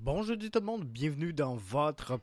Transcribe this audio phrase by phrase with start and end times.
[0.00, 2.18] Bon jeudi tout le monde, bienvenue dans votre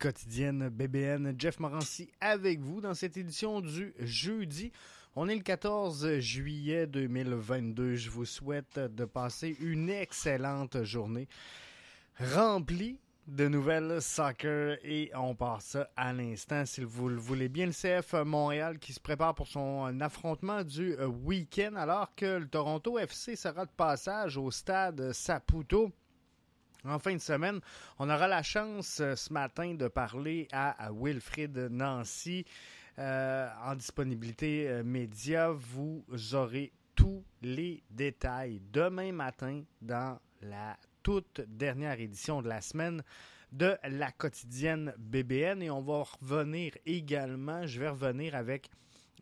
[0.00, 1.34] quotidienne BBN.
[1.38, 4.72] Jeff Morancy avec vous dans cette édition du jeudi.
[5.14, 7.96] On est le 14 juillet 2022.
[7.96, 11.28] Je vous souhaite de passer une excellente journée
[12.18, 17.66] remplie de nouvelles soccer et on passe à l'instant si vous le voulez bien.
[17.66, 22.98] Le CF Montréal qui se prépare pour son affrontement du week-end alors que le Toronto
[22.98, 25.92] FC sera de passage au stade Saputo
[26.84, 27.60] en fin de semaine.
[27.98, 32.44] On aura la chance euh, ce matin de parler à, Wilfrid Nancy
[32.98, 35.50] euh, en disponibilité euh, média.
[35.50, 43.02] Vous aurez tous les détails demain matin dans la toute dernière édition de la semaine
[43.50, 48.70] de la quotidienne BBN et on va revenir également, je vais revenir avec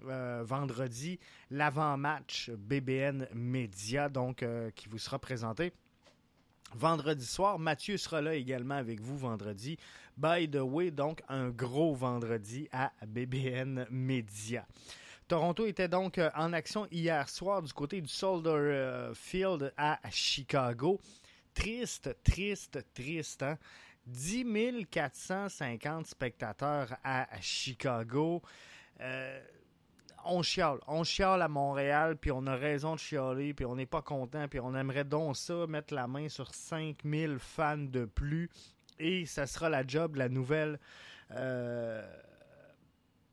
[0.03, 1.19] vendredi
[1.51, 4.45] l'avant-match BBN Média donc
[4.77, 5.73] qui vous sera présenté
[6.75, 7.59] vendredi soir.
[7.59, 9.79] Mathieu sera là également avec vous vendredi.
[10.17, 14.67] By the way, donc un gros vendredi à BBN Media.
[15.29, 19.99] Toronto était donc euh, en action hier soir du côté du Soldier euh, Field à
[20.11, 21.01] Chicago.
[21.55, 23.43] Triste, triste, triste.
[23.43, 23.57] Hein?
[24.07, 28.43] 10 450 spectateurs à Chicago.
[29.01, 29.41] Euh,
[30.25, 30.79] on chiale.
[30.87, 34.47] On chiale à Montréal, puis on a raison de chialer, puis on n'est pas content,
[34.49, 38.51] puis on aimerait donc ça, mettre la main sur 5000 fans de plus.
[38.99, 40.79] Et ça sera la job de la nouvelle
[41.33, 42.07] euh,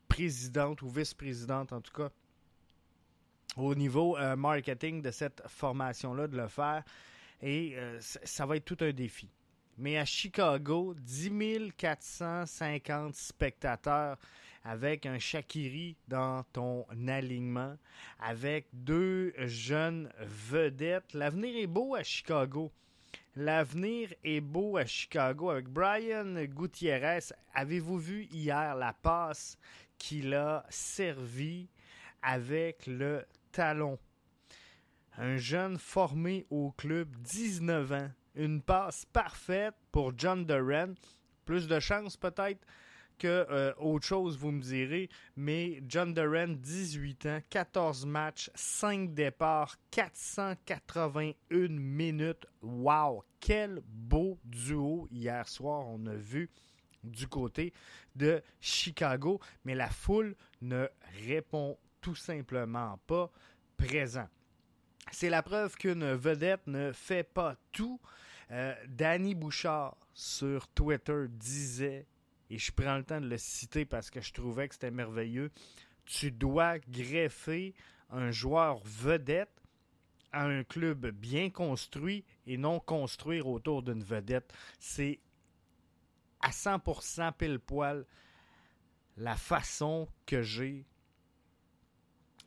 [0.08, 2.10] présidente ou vice-présidente, en tout cas,
[3.56, 6.82] au niveau euh, marketing de cette formation-là, de le faire.
[7.42, 9.28] Et euh, ça va être tout un défi.
[9.78, 14.18] Mais à Chicago, 10 450 spectateurs
[14.64, 17.76] avec un Shakiri dans ton alignement,
[18.18, 21.14] avec deux jeunes vedettes.
[21.14, 22.72] L'avenir est beau à Chicago.
[23.36, 27.32] L'avenir est beau à Chicago avec Brian Gutierrez.
[27.54, 29.56] Avez-vous vu hier la passe
[29.96, 31.68] qu'il a servi
[32.20, 33.96] avec le talon?
[35.16, 38.10] Un jeune formé au club, 19 ans.
[38.38, 40.94] Une passe parfaite pour John Duran.
[41.44, 42.64] Plus de chance peut-être
[43.18, 45.10] que euh, autre chose, vous me direz.
[45.36, 52.46] Mais John Duran, 18 ans, 14 matchs, 5 départs, 481 minutes.
[52.62, 53.24] Wow!
[53.40, 56.48] Quel beau duo hier soir on a vu
[57.02, 57.72] du côté
[58.14, 59.40] de Chicago.
[59.64, 60.86] Mais la foule ne
[61.26, 63.30] répond tout simplement pas
[63.76, 64.28] présent.
[65.10, 68.00] C'est la preuve qu'une vedette ne fait pas tout.
[68.50, 72.06] Euh, Danny Bouchard sur Twitter disait
[72.50, 75.50] et je prends le temps de le citer parce que je trouvais que c'était merveilleux.
[76.04, 77.74] Tu dois greffer
[78.10, 79.50] un joueur vedette
[80.32, 84.52] à un club bien construit et non construire autour d'une vedette.
[84.78, 85.20] C'est
[86.40, 88.06] à 100% pile poil
[89.16, 90.86] la façon que j'ai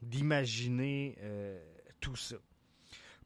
[0.02, 1.64] d'imaginer euh,
[2.00, 2.38] tout ça.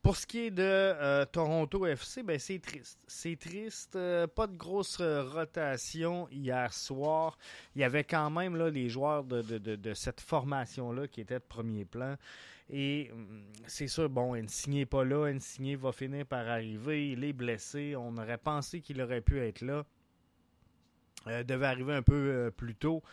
[0.06, 3.00] Pour ce qui est de euh, Toronto FC, ben c'est triste.
[3.08, 3.96] C'est triste.
[3.96, 7.40] Euh, pas de grosse euh, rotation hier soir.
[7.76, 11.86] Il y avait quand même là, les joueurs de, cette formation-là qui étaient de premier
[11.86, 12.18] plan.
[12.70, 15.34] Et hum, c'est sûr, bon, Nsigné n'est pas là.
[15.34, 17.10] Nsigné va finir par arriver.
[17.10, 17.96] Il est blessé.
[17.96, 19.88] On aurait pensé qu'il aurait pu être là.
[21.26, 23.04] Devait arriver un peu plus tôt.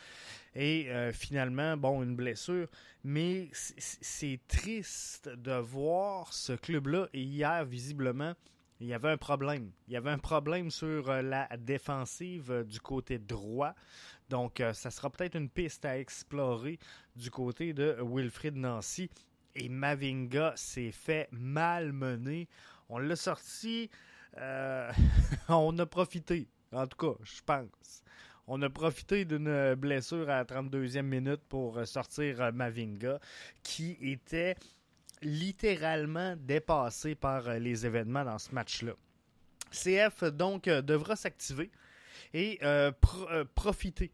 [0.55, 2.69] Et euh, finalement, bon, une blessure.
[3.05, 7.09] Mais c'est triste de voir ce club-là.
[7.15, 8.35] Et hier, visiblement,
[8.81, 9.71] il y avait un problème.
[9.89, 13.75] Il y avait un problème sur euh, la défensive euh, du côté droit.
[14.29, 16.79] Donc, ça sera peut-être une piste à explorer
[17.17, 19.11] du côté de Wilfrid Nancy.
[19.55, 22.49] Et Mavinga s'est fait malmener.
[22.89, 23.91] On l'a sorti.
[25.49, 26.49] on a profité.
[26.73, 28.03] En tout cas, je pense.
[28.47, 33.21] On a profité d'une blessure à la 32e minute pour sortir euh, Mavinga,
[33.63, 34.57] qui était
[35.23, 38.95] littéralement dépassé par euh, les événements dans ce match-là.
[39.71, 41.71] CF donc euh, devra s'activer
[42.35, 42.61] et
[43.55, 44.11] profiter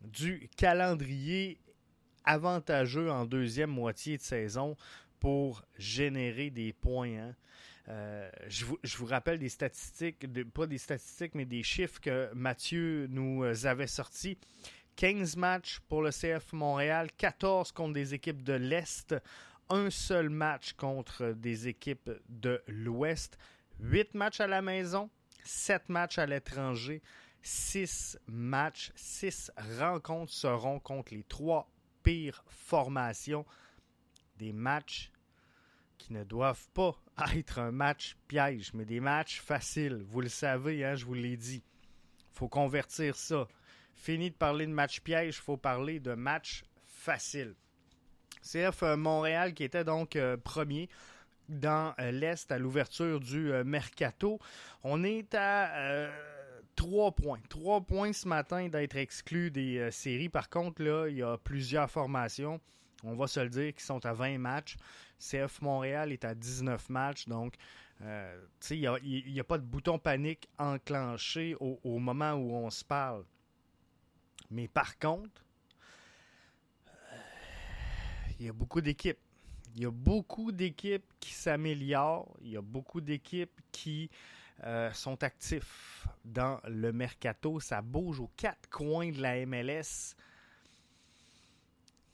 [0.00, 1.58] du calendrier
[2.24, 4.76] avantageux en deuxième moitié de saison
[5.18, 7.18] pour générer des points.
[7.18, 7.34] Hein.
[7.88, 13.44] Euh, je, vous, rappelle des statistiques, pas des statistiques, mais des chiffres que Mathieu nous
[13.64, 14.38] avait sortis.
[14.96, 19.14] 15 matchs pour le CF Montréal, 14 contre des équipes de l'Est,
[19.68, 23.38] un seul match contre des équipes de l'Ouest,
[23.80, 25.10] 8 matchs à la maison,
[25.44, 27.02] 7 matchs à l'étranger,
[27.42, 31.70] 6 matchs, 6 rencontres seront contre les trois
[32.02, 33.44] pires formations.
[34.38, 35.10] Des matchs
[36.06, 36.94] qui ne doivent pas
[37.34, 40.04] être un match piège, mais des matchs faciles.
[40.08, 41.62] Vous le savez, hein, je vous l'ai dit.
[42.32, 43.48] faut convertir ça.
[43.94, 47.54] Fini de parler de match piège, faut parler de match facile.
[48.42, 50.88] CF euh, Montréal qui était donc euh, premier
[51.48, 54.38] dans euh, l'Est à l'ouverture du Mercato.
[54.84, 56.08] On est à
[56.76, 57.40] 3 points.
[57.48, 60.28] 3 points ce matin d'être exclu des séries.
[60.28, 62.60] Par contre, là, il y a plusieurs formations,
[63.04, 64.76] on va se le dire, qui sont à 20 matchs.
[65.18, 67.26] CF Montréal est à 19 matchs.
[67.28, 67.54] Donc,
[68.00, 73.24] il n'y a, pas de bouton panique enclenché au moment où on se parle.
[74.50, 75.42] Mais par contre,
[78.38, 79.18] il y a beaucoup d'équipes.
[79.74, 82.34] Il y a beaucoup d'équipes qui s'améliorent.
[82.40, 84.10] Il y a beaucoup d'équipes qui
[84.64, 87.60] euh, sont actifs dans le mercato.
[87.60, 90.14] Ça bouge aux quatre coins de la MLS.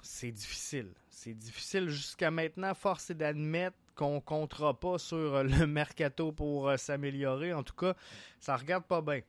[0.02, 0.92] C'est difficile.
[1.08, 2.74] C'est difficile jusqu'à maintenant.
[2.74, 7.54] Force est d'admettre qu'on ne comptera pas sur le mercato pour euh, s'améliorer.
[7.54, 7.94] En tout cas,
[8.40, 9.20] ça regarde pas bien.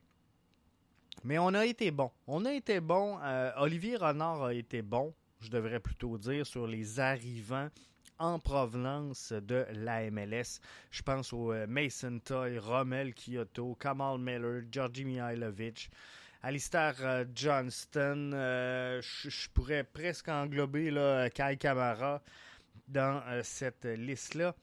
[1.22, 2.10] Mais on a été bon.
[2.26, 3.18] On a été bon.
[3.22, 7.68] Euh, Olivier Renard a été bon je devrais plutôt dire, sur les arrivants
[8.18, 10.60] en provenance de la MLS.
[10.90, 15.90] Je pense au euh, Mason Toy, Romel Kyoto, Kamal Miller, Georgi Mihailovic,
[16.44, 18.32] Alistair euh, Johnston.
[18.34, 20.90] Euh, je pourrais presque englober
[21.34, 22.22] Kai Kamara
[22.88, 24.54] dans cette liste-là.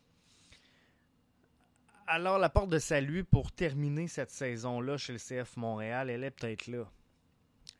[2.08, 6.32] Alors, la porte de salut pour terminer cette saison-là chez le CF Montréal, elle est
[6.32, 6.90] peut-être là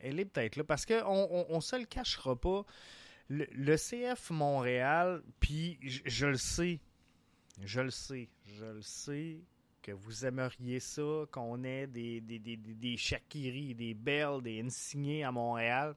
[0.02, 0.64] elle est peut-être là.
[0.64, 2.66] Parce qu'on on, se le cachera pas.
[3.30, 6.80] Le, CF Montréal, puis je, le sais,
[7.64, 9.38] je le sais, je le sais
[9.82, 15.24] que vous aimeriez ça, qu'on ait des, des, des, des Shakiri, des Bell, des Insignés
[15.24, 15.96] à Montréal.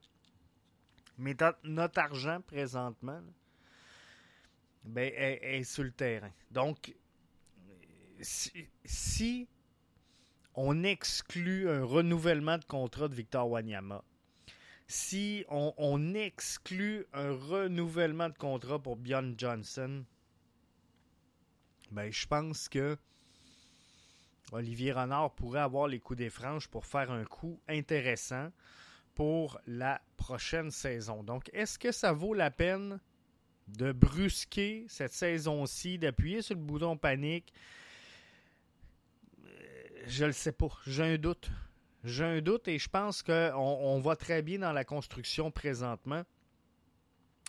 [1.18, 3.20] Mais notre argent présentement
[4.84, 6.32] ben, est, sur le terrain.
[6.50, 6.94] Donc,
[8.20, 9.48] si
[10.54, 14.02] on exclut un renouvellement de contrat de Victor Wanyama,
[14.86, 20.04] si on, exclut un renouvellement de contrat pour Bjorn Johnson,
[21.90, 22.98] ben, je pense que
[24.54, 28.50] Olivier Renard pourrait avoir les coups des franges pour faire un coup intéressant
[29.16, 31.24] pour la prochaine saison.
[31.24, 33.00] Donc, est-ce que ça vaut la peine
[33.66, 37.52] de brusquer cette saison-ci, d'appuyer sur le bouton panique?
[40.06, 40.68] Je le sais pas.
[40.86, 41.50] J'ai un doute.
[42.04, 46.22] J'ai un doute et je pense qu'on on va très bien dans la construction présentement.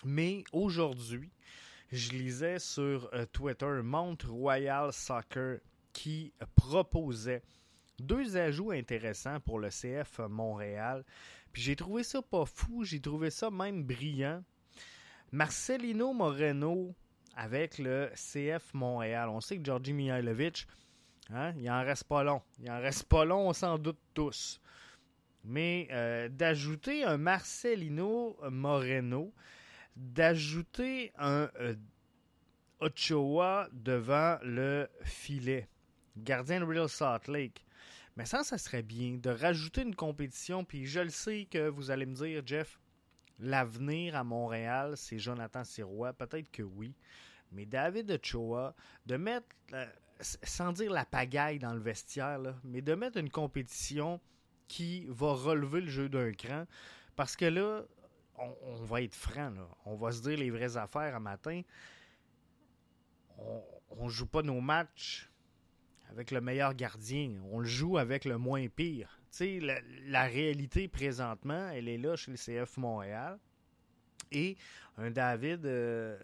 [0.04, 1.32] Mais aujourd'hui,
[1.92, 5.60] je lisais sur euh, Twitter Mount Royal Soccer
[5.96, 7.42] qui proposait
[8.00, 11.06] deux ajouts intéressants pour le CF Montréal.
[11.54, 14.44] Puis j'ai trouvé ça pas fou, j'ai trouvé ça même brillant.
[15.32, 16.94] Marcelino Moreno
[17.36, 19.30] avec le CF Montréal.
[19.30, 20.68] On sait que Georgi Mihailovic
[21.34, 21.54] Hein?
[21.58, 22.42] Il en reste pas long.
[22.60, 24.60] Il en reste pas long, on s'en doute tous.
[25.44, 29.34] Mais euh, d'ajouter un Marcelino Moreno,
[29.96, 31.76] d'ajouter un euh,
[32.80, 35.68] Ochoa devant le filet,
[36.18, 37.66] gardien de Real Salt Lake.
[38.16, 40.64] Mais ça, ça serait bien de rajouter une compétition.
[40.64, 42.80] Puis je le sais que vous allez me dire, Jeff,
[43.40, 46.14] l'avenir à Montréal, c'est Jonathan Sirois.
[46.14, 46.96] Peut-être que oui.
[47.52, 48.74] Mais David Ochoa,
[49.06, 49.86] de mettre euh,
[50.20, 54.20] sans dire la pagaille dans le vestiaire, mais de mettre une compétition
[54.68, 56.66] qui va relever le jeu d'un cran.
[57.16, 57.84] Parce que là,
[58.38, 59.54] on, va être franc,
[59.86, 61.62] on va se dire les vraies affaires à matin.
[63.38, 65.30] On ne joue pas nos matchs
[66.16, 69.20] avec le meilleur gardien, on le joue avec le moins pire.
[69.42, 73.38] La, la réalité présentement, elle est là chez le CF Montréal.
[74.32, 74.56] Et
[74.98, 76.18] un David euh,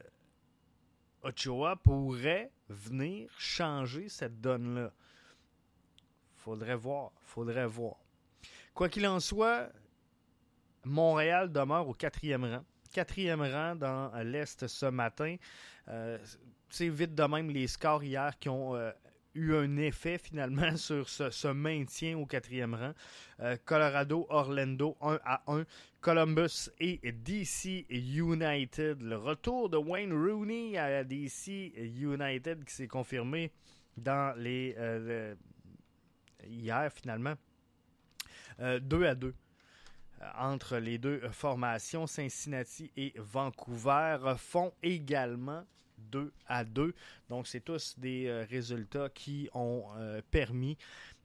[1.24, 4.94] Ochoa pourrait venir changer cette donne-là.
[6.38, 7.98] Faudrait voir, faudrait voir.
[8.74, 9.70] Quoi qu'il en soit,
[10.86, 12.64] Montréal demeure au quatrième rang.
[12.94, 15.36] Quatrième rang dans l'Est ce matin.
[15.90, 16.18] Euh,
[16.70, 18.92] c'est vite de même les scores hier qui ont euh,
[19.34, 22.94] eu un effet finalement sur ce, maintien au quatrième rang.
[23.40, 25.66] Euh, Colorado, Orlando 1 à 1.
[26.02, 29.02] Columbus et DC United.
[29.02, 33.52] Le retour de Wayne Rooney à DC United qui s'est confirmé
[33.98, 35.36] dans les euh,
[36.48, 37.36] hier finalement.
[38.60, 39.34] 2 euh, à 2
[40.38, 45.64] entre les deux formations, Cincinnati et Vancouver font également
[46.12, 46.94] 2 à 2.
[47.30, 50.78] Donc, c'est tous des euh, résultats qui ont euh, permis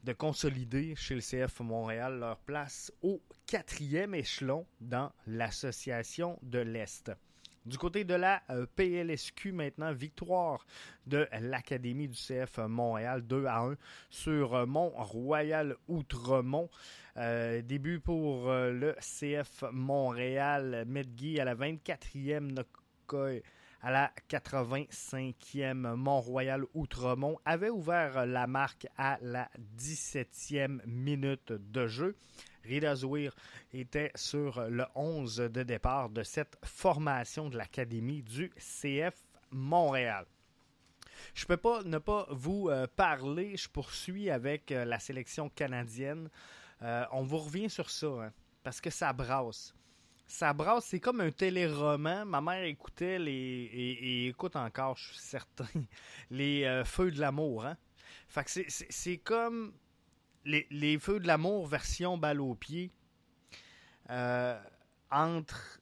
[0.04, 7.11] de consolider chez le CF Montréal leur place au quatrième échelon dans l'association de l'Est.
[7.64, 10.64] Du côté de la euh, PLSQ maintenant, victoire
[11.09, 13.76] de l'Académie du CF Montréal 2 à 1
[14.09, 16.71] sur Mont-Royal Outremont.
[17.16, 23.42] Début pour le CF Montréal, Medgui à la 24e, Nokoy
[23.87, 25.95] à la 85e.
[25.95, 32.16] Mont-Royal Outremont avait ouvert la marque à la 17e minute de jeu.
[32.64, 33.33] Rida Zouir
[33.73, 39.14] était sur le 11 de départ de cette formation de l'Académie du CF
[39.52, 40.26] Montréal.
[41.35, 43.57] Je ne peux pas ne pas vous euh, parler.
[43.57, 46.28] Je poursuis avec euh, la sélection canadienne.
[46.83, 48.33] Euh, on vous revient sur ça, hein,
[48.64, 49.76] parce que ça brasse.
[50.26, 52.25] Ça brasse, c'est comme un téléroman.
[52.25, 53.33] Ma mère écoutait les.
[53.33, 55.68] Et, écoute encore, je suis certain.
[56.30, 57.76] Les Feux de l'amour, hein.
[58.28, 59.73] Fait que c'est comme
[60.45, 62.90] les, Feux de l'amour version balle au pied
[64.11, 64.61] euh,
[65.11, 65.80] entre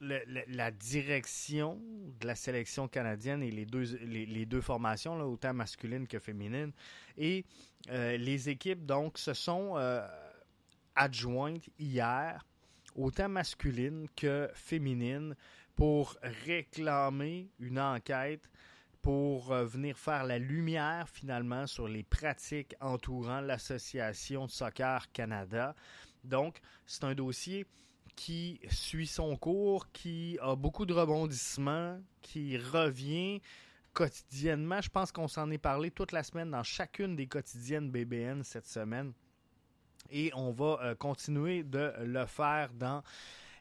[0.00, 1.80] la direction
[2.20, 6.72] de la sélection canadienne et les deux, les, deux formations, là, autant masculine que féminine,
[7.16, 7.44] et
[7.90, 10.04] euh, les équipes donc se sont euh,
[10.96, 12.44] adjointes hier,
[12.96, 15.34] autant masculine que féminine,
[15.74, 18.48] pour réclamer une enquête
[19.02, 25.74] pour euh, venir faire la lumière finalement sur les pratiques entourant l'Association de soccer Canada.
[26.22, 27.66] Donc, c'est un dossier
[28.14, 33.40] qui suit son cours, qui a beaucoup de rebondissements, qui revient
[33.92, 34.80] quotidiennement.
[34.80, 38.66] Je pense qu'on s'en est parlé toute la semaine dans chacune des quotidiennes BBN cette
[38.66, 39.12] semaine.
[40.12, 43.02] Et on va euh, continuer de le faire dans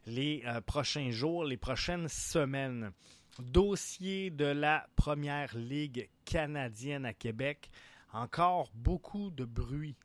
[0.05, 2.91] les euh, prochains jours, les prochaines semaines.
[3.39, 7.71] Dossier de la Première Ligue canadienne à Québec.
[8.11, 9.95] Encore beaucoup de bruit.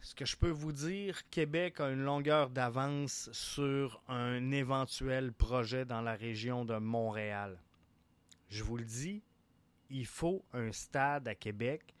[0.00, 5.84] Ce que je peux vous dire, Québec a une longueur d'avance sur un éventuel projet
[5.84, 7.58] dans la région de Montréal.
[8.48, 9.22] Je vous le dis,
[9.90, 11.94] il faut un stade à Québec,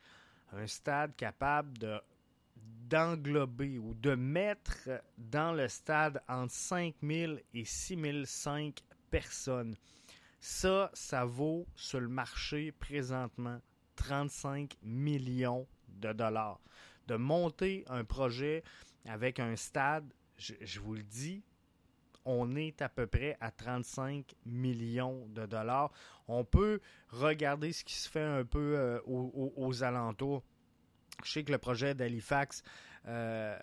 [0.52, 2.00] un stade capable de
[2.88, 9.76] d'englober ou de mettre dans le stade entre 5000 et 6005 personnes.
[10.40, 13.60] Ça, ça vaut sur le marché présentement
[13.96, 16.60] 35 millions de dollars.
[17.06, 18.64] De monter un projet
[19.04, 21.42] avec un stade, je, vous le dis,
[22.24, 25.92] on est à peu près à 35 millions de dollars.
[26.28, 30.42] On peut regarder ce qui se fait un peu euh, aux, alentours.
[31.24, 32.62] Je sais que le projet d'Halifax
[33.06, 33.58] euh,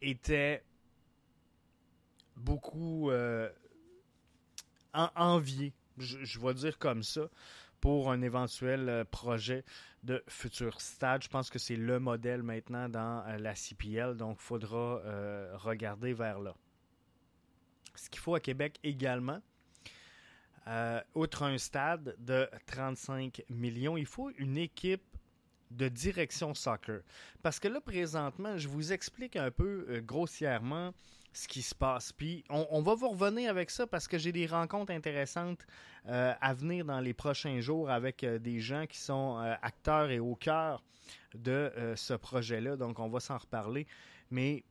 [0.00, 0.62] était
[2.36, 3.48] beaucoup euh,
[4.92, 7.28] envié, je, je vais dire comme ça,
[7.80, 9.64] pour un éventuel euh, projet
[10.02, 11.22] de futur stade.
[11.22, 15.00] Je pense que c'est le modèle maintenant dans euh, la CPL, donc il faudra
[15.54, 16.54] regarder vers là.
[17.94, 19.40] Ce qu'il faut à Québec également,
[21.14, 25.13] outre un stade de 35 millions, il faut une équipe
[25.74, 27.00] de direction soccer.
[27.42, 30.92] Parce que là, présentement, je vous explique un peu grossièrement
[31.34, 32.12] ce qui se passe.
[32.12, 35.66] Puis on, va vous revenir avec ça parce que j'ai des rencontres intéressantes
[36.06, 40.10] euh, à venir dans les prochains jours avec euh, des gens qui sont euh, acteurs
[40.10, 40.82] et au cœur
[41.34, 42.76] de ce projet-là.
[42.76, 43.86] Donc on va s'en reparler.
[44.30, 44.64] Mais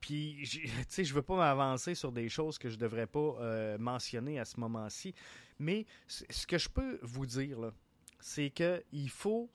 [0.00, 4.40] puis, tu sais, je veux pas m'avancer sur des choses que je devrais pas mentionner
[4.40, 5.14] à ce moment-ci.
[5.60, 7.70] Mais ce que je peux vous dire,
[8.18, 9.48] c'est qu'il faut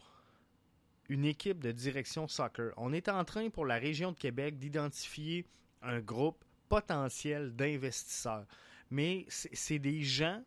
[1.13, 2.73] une équipe de direction soccer.
[2.75, 5.45] On est en train, pour la région de Québec, d'identifier
[5.83, 8.47] un groupe potentiel d'investisseurs.
[8.89, 10.41] Mais c'est des gens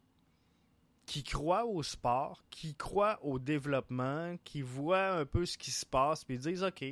[1.06, 5.86] qui croient au sport, qui croient au développement, qui voient un peu ce qui se
[5.86, 6.84] passe, puis disent OK,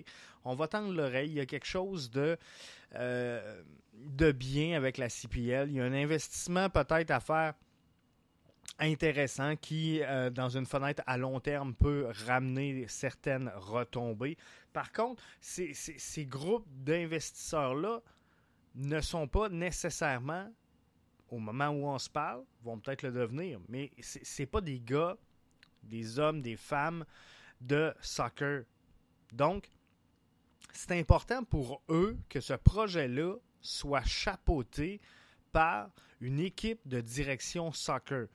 [0.45, 2.39] on va tendre l'oreille, il y a quelque chose de,
[2.95, 3.63] euh,
[3.95, 7.55] de bien avec la CPL, il y a un investissement peut-être à faire
[8.79, 14.37] intéressant qui, euh, dans une fenêtre à long terme, peut ramener certaines retombées.
[14.73, 18.01] Par contre, ces groupes d'investisseurs-là
[18.75, 20.53] ne sont pas nécessairement,
[21.31, 25.17] au moment où on se parle, vont peut-être le devenir, mais c'est pas des gars,
[25.83, 27.05] des hommes, des femmes
[27.61, 28.65] de soccer.
[29.33, 29.71] Donc,
[30.73, 35.01] c'est important pour eux que ce projet-là soit chapeauté
[35.53, 35.91] par
[36.21, 38.27] une équipe de direction soccer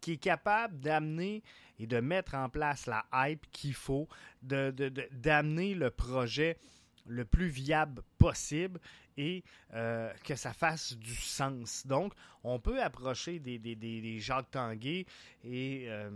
[0.00, 1.42] qui est capable d'amener
[1.78, 4.08] et de mettre en place la hype qu'il faut,
[4.42, 6.58] d'amener le projet
[7.06, 8.80] le plus viable possible
[9.16, 9.42] et
[9.74, 11.86] euh, que ça fasse du sens.
[11.86, 12.12] Donc,
[12.44, 15.06] on peut approcher des, des, Jacques Tanguay
[15.42, 16.10] et euh,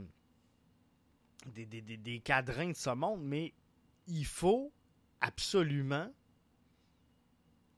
[1.47, 3.53] des, des, cadrins de ce monde, mais
[4.07, 4.73] il faut
[5.21, 6.13] absolument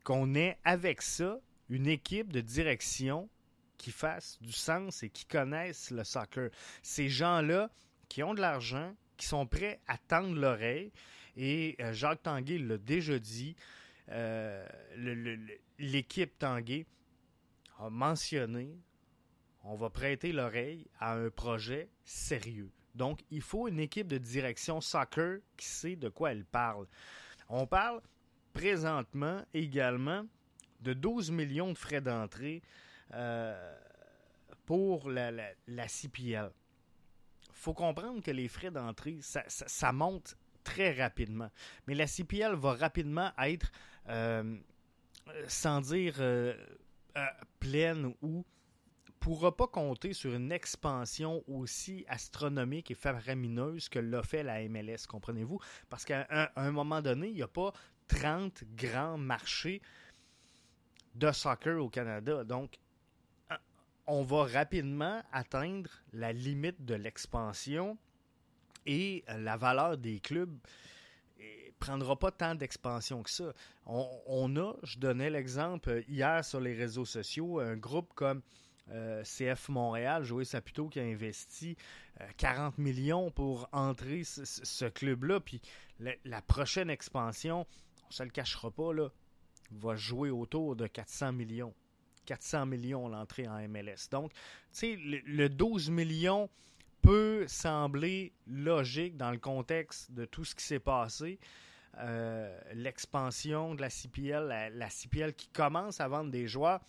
[0.05, 1.39] qu'on ait avec ça
[1.71, 3.29] une équipe de direction
[3.77, 6.51] qui fassent du sens et qui connaissent le soccer.
[6.83, 7.71] Ces gens-là
[8.09, 10.93] qui ont de l'argent, qui sont prêts à tendre l'oreille,
[11.37, 13.57] et euh, Jacques Tanguay l'a déjà dit,
[14.11, 14.67] euh,
[15.79, 16.87] l'équipe Tanguay
[17.79, 18.79] a mentionné
[19.65, 22.71] on va prêter l'oreille à un projet sérieux.
[22.95, 26.87] Donc, il faut une équipe de direction soccer qui sait de quoi elle parle.
[27.49, 28.01] On parle
[28.53, 30.27] présentement également
[30.81, 32.63] de 12 millions de frais d'entrée
[33.13, 33.77] euh,
[34.67, 36.51] pour la, la, CPL.
[37.49, 41.51] Il faut comprendre que les frais d'entrée, ça, monte très rapidement.
[41.87, 43.71] Mais la CPL va rapidement être,
[44.09, 44.57] euh,
[45.47, 46.55] sans dire euh,
[47.61, 48.45] pleine ou
[49.25, 55.07] pourra pas compter sur une expansion aussi astronomique et faramineuse que l'a fait la MLS,
[55.09, 55.59] comprenez-vous?
[55.89, 57.73] Parce qu'à un, moment donné, il n'y a pas
[58.09, 59.81] 30 grands marchés
[61.15, 62.45] de soccer au Canada.
[62.45, 62.79] Donc,
[64.07, 67.97] on va rapidement atteindre la limite de l'expansion
[68.87, 70.59] et la valeur des clubs
[71.85, 73.53] prendra pas tant d'expansion que ça.
[73.87, 78.41] On, a, je donnais l'exemple hier sur les réseaux sociaux, un groupe comme
[78.91, 81.77] euh, CF Montréal, Joël Saputo, qui a investi
[82.39, 85.41] 40 euh, millions pour entrer ce, club-là.
[85.41, 85.61] Puis
[85.99, 87.67] la, prochaine expansion,
[88.05, 89.09] on ne se le cachera pas, là,
[89.71, 91.75] va jouer autour de 400 millions.
[92.25, 94.09] 400 millions l'entrée en MLS.
[94.11, 94.39] Donc, tu
[94.73, 96.49] sais, le, 12 millions
[97.03, 101.39] peut sembler logique dans le contexte de tout ce qui s'est passé.
[101.99, 106.81] Euh, l'expansion de la CPL, la, CPL qui commence à vendre des joueurs,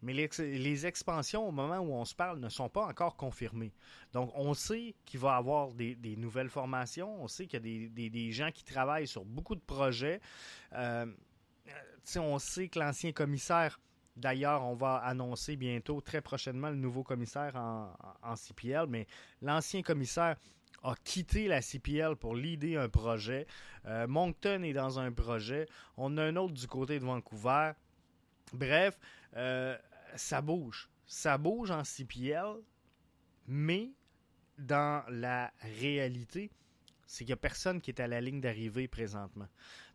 [0.00, 3.72] mais les, expansions au moment où on se parle ne sont pas encore confirmées.
[4.12, 8.08] Donc, on sait qu'il va y avoir des, nouvelles formations, on sait qu'il y a
[8.10, 10.20] des, gens qui travaillent sur beaucoup de projets.
[10.74, 11.06] Euh,
[12.16, 13.80] on sait que l'ancien commissaire,
[14.16, 19.06] d'ailleurs, on va annoncer bientôt, très prochainement, le nouveau commissaire en, CPL, mais
[19.42, 20.36] l'ancien commissaire
[20.82, 23.46] a quitté la CPL pour leader un projet.
[23.86, 25.66] Euh, Moncton est dans un projet.
[25.96, 27.72] On a un autre du côté de Vancouver.
[28.52, 28.98] Bref,
[29.36, 29.76] euh,
[30.14, 30.88] ça bouge.
[31.06, 32.56] Ça bouge en CPL,
[33.46, 33.92] mais
[34.58, 36.50] dans la réalité,
[37.06, 39.48] c'est qu'il n'y a personne qui est à la ligne d'arrivée présentement.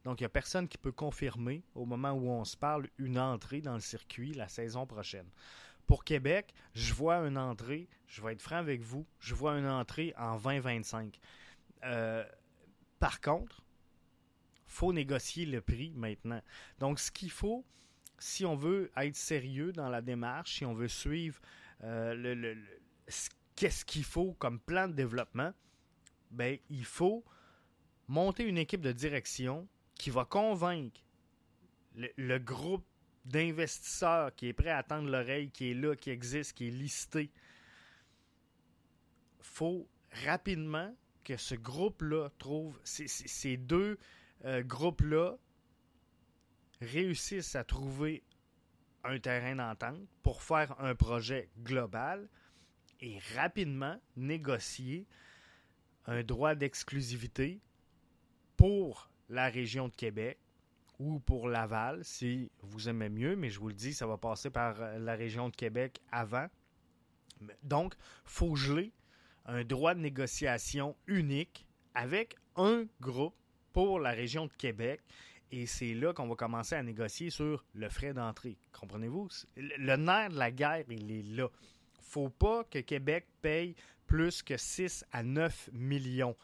[0.04, 3.19] Donc, il n'y a personne qui peut confirmer, au moment où on se parle, une
[3.19, 5.28] entrée dans le circuit la saison prochaine.
[5.88, 9.67] Pour Québec, je vois une entrée, je vais être franc avec vous, je vois une
[9.67, 11.19] entrée en 2025.
[11.84, 12.24] Euh,
[13.00, 13.63] par contre,
[14.67, 16.41] faut négocier le prix maintenant.
[16.78, 17.65] Donc, ce qu'il faut,
[18.19, 21.39] si on veut être sérieux dans la démarche, si on veut suivre
[21.84, 22.56] euh,
[23.56, 25.54] qu'est-ce qu'il faut comme plan de développement,
[26.32, 27.24] ben, il faut
[28.08, 31.02] monter une équipe de direction qui va convaincre
[31.96, 32.86] le, groupe
[33.26, 37.32] d'investisseurs qui est prêt à tendre l'oreille, qui est là, qui existe, qui est listé.
[39.42, 39.88] faut
[40.24, 44.00] rapidement que ce groupe-là trouve, ces, deux
[44.46, 45.38] euh, groupes-là
[46.82, 48.24] réussissent à trouver
[49.04, 52.30] un terrain d'entente pour faire un projet global
[53.02, 55.06] et rapidement négocier
[56.10, 57.60] un droit d'exclusivité
[58.58, 60.39] pour la région de Québec
[60.98, 64.50] ou pour Laval, si vous aimez mieux, mais je vous le dis, ça va passer
[64.50, 66.48] par la région de Québec avant.
[67.63, 67.93] Donc,
[68.26, 68.91] faut geler
[69.45, 73.36] un droit de négociation unique avec un groupe
[73.72, 75.02] pour la région de Québec
[75.52, 78.58] et c'est là qu'on va commencer à négocier sur le frais d'entrée.
[78.74, 79.30] Comprenez-vous?
[79.56, 81.50] Le nerf de la guerre, il est là.
[82.02, 83.76] faut pas que Québec paye
[84.10, 86.36] plus que 6 à 9 millions.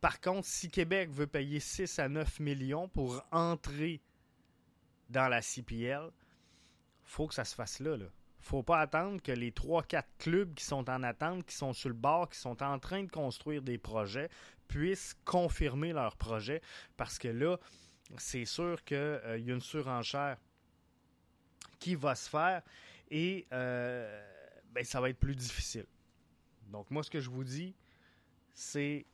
[0.00, 4.00] Par contre, si Québec veut payer 6 à 9 millions pour entrer
[5.10, 6.10] dans la CPL,
[7.02, 7.96] faut que ça se fasse là.
[7.96, 8.06] là.
[8.38, 11.94] faut pas attendre que les 3-4 clubs qui sont en attente, qui sont sur le
[11.94, 14.30] bord, qui sont en train de construire des projets,
[14.68, 16.62] puissent confirmer leurs projets.
[16.96, 17.58] Parce que là,
[18.16, 20.38] c'est sûr qu'il euh, y a une surenchère
[21.80, 22.62] qui va se faire
[23.10, 24.24] et euh,
[24.70, 25.86] ben, ça va être plus difficile.
[26.68, 27.74] Donc moi, ce que je vous dis,
[28.54, 29.06] c'est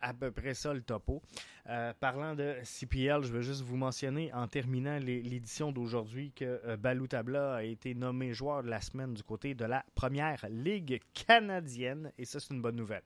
[0.00, 1.22] à peu près ça le topo.
[1.66, 7.06] Euh, parlant de CPL, je veux juste vous mentionner en terminant l'édition d'aujourd'hui que Balou
[7.06, 12.12] Tabla a été nommé joueur de la semaine du côté de la première ligue canadienne
[12.18, 13.02] et ça c'est une bonne nouvelle.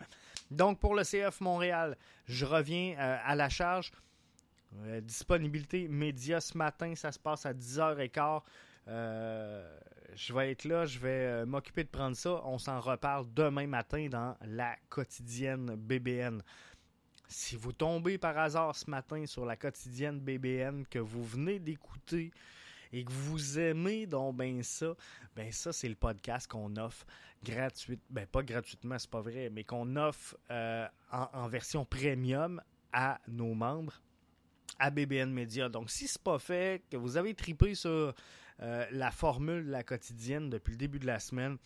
[0.50, 3.92] Donc pour le CF Montréal, je reviens à la charge.
[4.84, 8.42] Euh, disponibilité média ce matin, ça se passe à 10h15.
[10.14, 12.42] Je vais être là, je vais euh, m'occuper de prendre ça.
[12.44, 16.42] On s'en reparle demain matin dans la quotidienne BBN.
[17.28, 22.32] Si vous tombez par hasard ce matin sur la quotidienne BBN que vous venez d'écouter
[22.90, 24.94] et que vous aimez donc ben ça,
[25.36, 27.04] ben ça c'est le podcast qu'on offre
[27.44, 33.20] gratuitement, ben pas gratuitement, c'est pas vrai, mais qu'on offre euh, en, version premium à
[33.28, 34.00] nos membres
[34.78, 35.68] à BBN Media.
[35.68, 38.14] Donc si c'est pas fait, que vous avez tripé sur
[38.62, 41.58] euh, la formule de la quotidienne depuis le début de la semaine,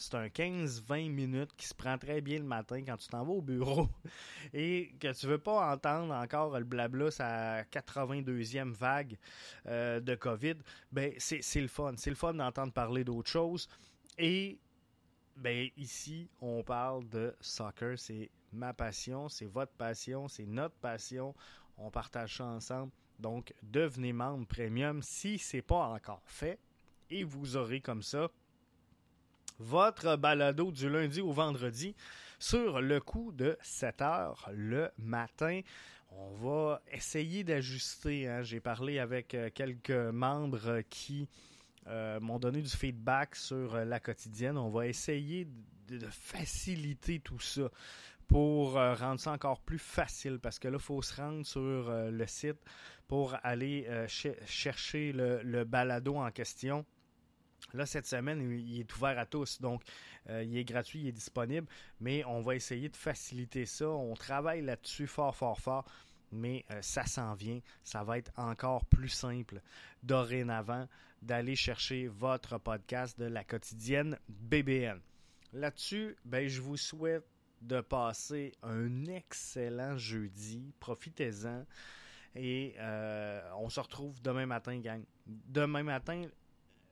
[0.00, 3.32] c'est un 15-20 minutes qui se prend très bien le matin quand tu t'en vas
[3.32, 3.86] au bureau
[4.54, 9.18] et que tu veux pas entendre encore le blabla sa 82e vague
[9.66, 10.54] euh, de COVID.
[10.90, 11.92] Ben, c'est le fun.
[11.98, 13.68] C'est le fun d'entendre parler d'autre chose.
[14.16, 14.58] Et
[15.36, 17.98] ben, ici, on parle de soccer.
[17.98, 21.34] C'est ma passion, c'est votre passion, c'est notre passion.
[21.76, 22.90] On partage ça ensemble.
[23.20, 26.58] Donc, devenez membre premium si ce n'est pas encore fait.
[27.10, 28.30] Et vous aurez comme ça
[29.58, 31.94] votre balado du lundi au vendredi
[32.38, 35.60] sur le coup de 7 heures le matin.
[36.12, 38.26] On va essayer d'ajuster.
[38.26, 38.42] Hein.
[38.42, 41.28] J'ai parlé avec euh, quelques membres qui
[41.86, 44.56] euh, m'ont donné du feedback sur euh, la quotidienne.
[44.56, 45.46] On va essayer
[45.88, 47.70] de, faciliter tout ça
[48.28, 52.26] pour rendre ça encore plus facile parce que là, il faut se rendre sur le
[52.28, 52.60] site
[53.10, 53.88] pour aller
[54.46, 56.86] chercher le balado en question.
[57.74, 59.82] Là, cette semaine, il est ouvert à tous, donc
[60.28, 61.66] euh, il est gratuit, il est disponible,
[61.98, 63.88] mais on va essayer de faciliter ça.
[63.88, 65.84] On travaille là-dessus fort, fort, fort,
[66.30, 67.60] mais euh, ça s'en vient.
[67.82, 69.60] Ça va être encore plus simple
[70.04, 70.86] dorénavant
[71.20, 75.00] d'aller chercher votre podcast de la quotidienne BBN.
[75.52, 77.26] Là-dessus, ben, je vous souhaite
[77.60, 80.72] de passer un excellent jeudi.
[80.78, 81.66] Profitez-en.
[82.34, 85.02] Et euh, on se retrouve demain matin, gang.
[85.26, 86.22] Demain matin,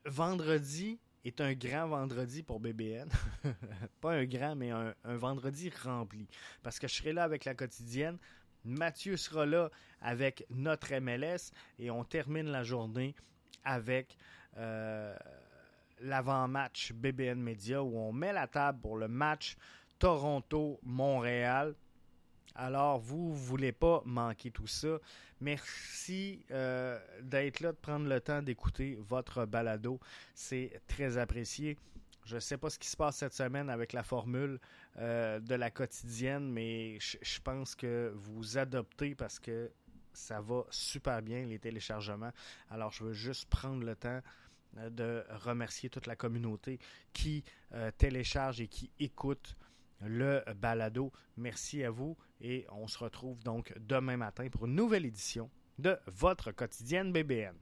[0.05, 3.09] vendredi est un grand vendredi pour BBN.
[4.01, 6.27] Pas un grand, mais un, vendredi rempli.
[6.63, 8.19] Parce que je serai là avec la quotidienne.
[8.65, 9.71] Mathieu sera là
[10.01, 13.15] avec notre MLS et on termine la journée
[13.65, 14.17] avec
[14.57, 15.17] euh,
[16.01, 19.57] l'avant-match BBN Media où on met la table pour le match
[19.99, 21.75] Toronto-Montréal.
[22.61, 24.99] Alors, vous ne voulez pas manquer tout ça.
[25.41, 30.01] Merci euh, d'être là, de prendre le temps d'écouter votre balado.
[30.35, 31.79] C'est très apprécié.
[32.25, 34.59] Je ne sais pas ce qui se passe cette semaine avec la formule
[34.97, 39.71] euh, de la quotidienne, mais je pense que vous adoptez parce que
[40.13, 42.33] ça va super bien, les téléchargements.
[42.71, 44.21] Alors, je veux juste prendre le temps
[44.79, 46.81] euh, de remercier toute la communauté
[47.13, 47.45] qui
[47.99, 49.55] télécharge et qui écoute
[50.01, 51.13] le balado.
[51.37, 55.97] Merci à vous et on se retrouve donc demain matin pour une nouvelle édition de
[56.07, 57.55] votre quotidienne BBN.